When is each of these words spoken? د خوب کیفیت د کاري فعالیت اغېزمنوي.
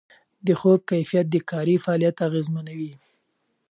د 0.45 0.47
خوب 0.59 0.79
کیفیت 0.91 1.25
د 1.31 1.35
کاري 1.51 1.75
فعالیت 1.83 2.17
اغېزمنوي. 2.27 2.93